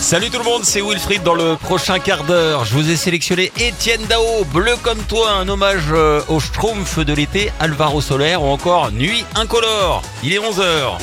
Salut 0.00 0.30
tout 0.30 0.38
le 0.38 0.44
monde, 0.44 0.64
c'est 0.64 0.80
Wilfried 0.80 1.22
dans 1.22 1.34
le 1.34 1.56
prochain 1.56 1.98
quart 1.98 2.22
d'heure. 2.24 2.64
Je 2.64 2.74
vous 2.74 2.90
ai 2.90 2.96
sélectionné 2.96 3.50
Étienne 3.58 4.02
Dao, 4.08 4.44
Bleu 4.52 4.76
comme 4.82 4.98
toi, 4.98 5.32
un 5.32 5.48
hommage 5.48 5.86
euh, 5.92 6.20
au 6.28 6.38
Schtroumpf 6.38 6.98
de 7.00 7.12
l'été, 7.12 7.50
Alvaro 7.58 8.00
Soler 8.00 8.36
ou 8.36 8.44
encore 8.44 8.92
Nuit 8.92 9.24
incolore. 9.34 10.02
Il 10.22 10.32
est 10.32 10.38
11h. 10.38 10.98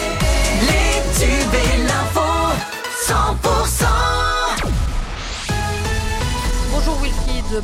Les 0.61 1.19
tubes 1.19 1.53
et 1.53 1.83
l'info, 1.83 2.21
100% 3.05 3.86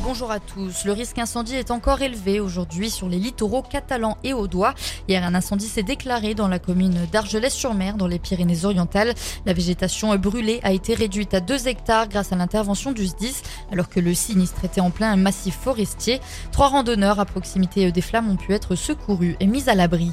Bonjour 0.02 0.32
à 0.32 0.40
tous. 0.40 0.86
Le 0.86 0.94
risque 0.94 1.20
incendie 1.20 1.56
est 1.56 1.70
encore 1.70 2.02
élevé 2.02 2.40
aujourd'hui 2.40 2.90
sur 2.90 3.10
les 3.10 3.20
littoraux 3.20 3.62
catalans 3.62 4.18
et 4.24 4.32
audois. 4.32 4.74
Hier, 5.10 5.22
un 5.26 5.36
incendie 5.36 5.68
s'est 5.68 5.84
déclaré 5.84 6.36
dans 6.36 6.48
la 6.48 6.58
commune 6.58 7.06
d'Argelès-sur-Mer, 7.12 7.98
dans 7.98 8.08
les 8.08 8.18
Pyrénées-Orientales. 8.18 9.14
La 9.46 9.52
végétation 9.52 10.16
brûlée 10.16 10.62
a 10.64 10.72
été 10.72 10.94
réduite 10.94 11.34
à 11.34 11.42
2 11.42 11.68
hectares 11.68 12.08
grâce 12.08 12.32
à 12.32 12.38
l'intervention 12.38 12.94
du 12.94 13.08
SDIS, 13.08 13.42
alors 13.74 13.90
que 13.90 14.00
le 14.00 14.14
sinistre 14.14 14.64
était 14.64 14.80
en 14.80 14.90
plein 14.90 15.18
massif 15.18 15.58
forestier. 15.62 16.22
Trois 16.54 16.70
randonneurs 16.70 17.20
à 17.20 17.26
proximité 17.26 17.92
des 17.92 18.02
flammes 18.02 18.32
ont 18.32 18.38
pu 18.38 18.54
être 18.54 18.76
secourus 18.76 19.36
et 19.42 19.48
mis 19.48 19.70
à 19.70 19.76
l'abri. 19.76 20.12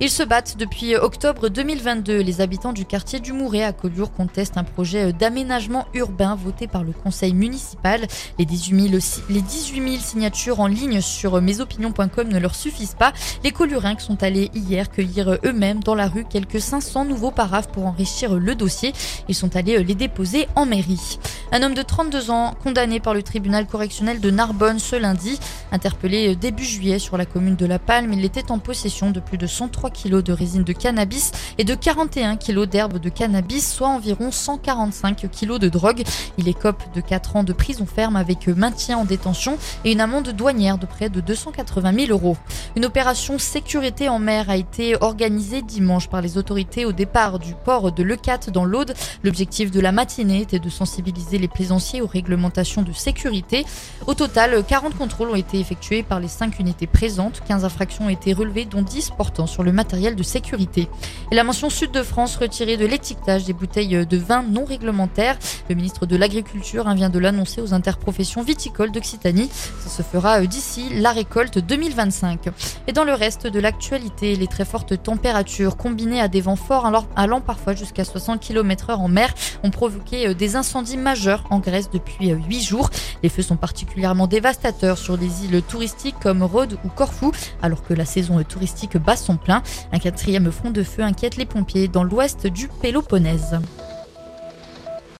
Ils 0.00 0.10
se 0.10 0.22
battent 0.22 0.56
depuis 0.56 0.94
octobre 0.94 1.48
2022. 1.48 2.20
Les 2.20 2.40
habitants 2.40 2.72
du 2.72 2.84
quartier 2.84 3.18
du 3.18 3.32
Mouret 3.32 3.64
à 3.64 3.72
Collioure 3.72 4.12
contestent 4.12 4.56
un 4.56 4.62
projet 4.62 5.12
d'aménagement 5.12 5.86
urbain 5.92 6.36
voté 6.36 6.68
par 6.68 6.84
le 6.84 6.92
conseil 6.92 7.34
municipal. 7.34 8.06
Les 8.38 8.44
18 8.44 8.90
000, 8.90 9.02
les 9.28 9.42
18 9.42 9.90
000 9.90 10.00
signatures 10.00 10.60
en 10.60 10.68
ligne 10.68 11.00
sur 11.00 11.42
mesopinions.com 11.42 12.28
ne 12.28 12.38
leur 12.38 12.54
suffisent 12.54 12.94
pas. 12.94 13.12
Les 13.42 13.50
Colliourins 13.50 13.98
sont 13.98 14.22
allés 14.22 14.52
hier 14.54 14.88
cueillir 14.88 15.36
eux-mêmes 15.44 15.82
dans 15.82 15.96
la 15.96 16.06
rue 16.06 16.24
quelques 16.24 16.60
500 16.60 17.04
nouveaux 17.04 17.32
paraphes 17.32 17.72
pour 17.72 17.84
enrichir 17.84 18.36
le 18.36 18.54
dossier. 18.54 18.92
Ils 19.26 19.34
sont 19.34 19.56
allés 19.56 19.82
les 19.82 19.96
déposer 19.96 20.46
en 20.54 20.64
mairie. 20.64 21.18
Un 21.50 21.64
homme 21.64 21.74
de 21.74 21.82
32 21.82 22.30
ans 22.30 22.54
condamné 22.62 23.00
par 23.00 23.14
le 23.14 23.24
tribunal 23.24 23.66
correctionnel 23.66 24.20
de 24.20 24.30
Narbonne 24.30 24.78
ce 24.78 24.94
lundi, 24.94 25.40
interpellé 25.72 26.36
début 26.36 26.64
juillet 26.64 27.00
sur 27.00 27.16
la 27.16 27.26
commune 27.26 27.56
de 27.56 27.66
La 27.66 27.80
Palme, 27.80 28.12
il 28.12 28.24
était 28.24 28.52
en 28.52 28.58
possession 28.60 29.10
de 29.10 29.18
plus 29.18 29.38
de 29.38 29.46
103 29.46 29.87
kilos 29.90 30.24
de 30.24 30.32
résine 30.32 30.64
de 30.64 30.72
cannabis 30.72 31.32
et 31.58 31.64
de 31.64 31.74
41 31.74 32.36
kilos 32.36 32.68
d'herbe 32.68 32.98
de 32.98 33.08
cannabis, 33.08 33.72
soit 33.72 33.88
environ 33.88 34.30
145 34.30 35.30
kilos 35.30 35.58
de 35.58 35.68
drogue. 35.68 36.04
Il 36.38 36.48
écope 36.48 36.82
de 36.94 37.00
4 37.00 37.36
ans 37.36 37.44
de 37.44 37.52
prison 37.52 37.86
ferme 37.86 38.16
avec 38.16 38.48
maintien 38.48 38.98
en 38.98 39.04
détention 39.04 39.58
et 39.84 39.92
une 39.92 40.00
amende 40.00 40.30
douanière 40.30 40.78
de 40.78 40.86
près 40.86 41.08
de 41.08 41.20
280 41.20 42.06
000 42.06 42.10
euros. 42.10 42.36
Une 42.76 42.84
opération 42.84 43.38
sécurité 43.38 44.08
en 44.08 44.18
mer 44.18 44.50
a 44.50 44.56
été 44.56 44.96
organisée 45.00 45.62
dimanche 45.62 46.08
par 46.08 46.20
les 46.20 46.38
autorités 46.38 46.84
au 46.84 46.92
départ 46.92 47.38
du 47.38 47.54
port 47.54 47.92
de 47.92 48.02
Leucate 48.02 48.50
dans 48.50 48.64
l'Aude. 48.64 48.94
L'objectif 49.24 49.70
de 49.70 49.80
la 49.80 49.92
matinée 49.92 50.42
était 50.42 50.58
de 50.58 50.68
sensibiliser 50.68 51.38
les 51.38 51.48
plaisanciers 51.48 52.02
aux 52.02 52.06
réglementations 52.06 52.82
de 52.82 52.92
sécurité. 52.92 53.64
Au 54.06 54.14
total, 54.14 54.62
40 54.66 54.96
contrôles 54.96 55.30
ont 55.30 55.36
été 55.36 55.58
effectués 55.58 56.02
par 56.02 56.20
les 56.20 56.28
5 56.28 56.58
unités 56.58 56.86
présentes. 56.86 57.42
15 57.46 57.64
infractions 57.64 58.06
ont 58.06 58.10
été 58.10 58.32
relevées, 58.32 58.64
dont 58.64 58.82
10 58.82 59.10
portant 59.16 59.46
sur 59.46 59.62
le 59.62 59.72
matériel 59.78 60.16
de 60.16 60.24
sécurité. 60.24 60.88
Et 61.30 61.36
la 61.36 61.44
mention 61.44 61.70
Sud 61.70 61.92
de 61.92 62.02
France 62.02 62.34
retirée 62.34 62.76
de 62.76 62.84
l'étiquetage 62.84 63.44
des 63.44 63.52
bouteilles 63.52 64.04
de 64.04 64.16
vin 64.16 64.42
non 64.42 64.64
réglementaires. 64.64 65.38
Le 65.68 65.76
ministre 65.76 66.04
de 66.04 66.16
l'Agriculture 66.16 66.92
vient 66.94 67.10
de 67.10 67.18
l'annoncer 67.20 67.60
aux 67.60 67.74
interprofessions 67.74 68.42
viticoles 68.42 68.90
d'Occitanie. 68.90 69.48
Ça 69.84 69.88
se 69.88 70.02
fera 70.02 70.44
d'ici 70.46 70.88
la 70.94 71.12
récolte 71.12 71.58
2025. 71.58 72.48
Et 72.88 72.92
dans 72.92 73.04
le 73.04 73.14
reste 73.14 73.46
de 73.46 73.60
l'actualité, 73.60 74.34
les 74.34 74.48
très 74.48 74.64
fortes 74.64 75.00
températures 75.00 75.76
combinées 75.76 76.20
à 76.20 76.26
des 76.26 76.40
vents 76.40 76.56
forts 76.56 76.90
allant 77.14 77.40
parfois 77.40 77.74
jusqu'à 77.74 78.04
60 78.04 78.40
km/h 78.40 78.96
en 78.96 79.08
mer 79.08 79.32
ont 79.62 79.70
provoqué 79.70 80.34
des 80.34 80.56
incendies 80.56 80.96
majeurs 80.96 81.44
en 81.50 81.60
Grèce 81.60 81.88
depuis 81.90 82.30
8 82.30 82.60
jours. 82.60 82.90
Les 83.22 83.28
feux 83.28 83.42
sont 83.42 83.56
particulièrement 83.56 84.26
dévastateurs 84.26 84.98
sur 84.98 85.16
des 85.16 85.44
îles 85.44 85.62
touristiques 85.62 86.16
comme 86.20 86.42
Rhodes 86.42 86.78
ou 86.84 86.88
Corfou, 86.88 87.30
alors 87.62 87.84
que 87.84 87.94
la 87.94 88.04
saison 88.04 88.42
touristique 88.42 88.96
bat 88.96 89.16
son 89.16 89.36
plein. 89.36 89.62
Un 89.92 89.98
quatrième 89.98 90.50
front 90.50 90.70
de 90.70 90.82
feu 90.82 91.02
inquiète 91.02 91.36
les 91.36 91.46
pompiers 91.46 91.88
dans 91.88 92.04
l'ouest 92.04 92.46
du 92.46 92.68
Péloponnèse. 92.80 93.58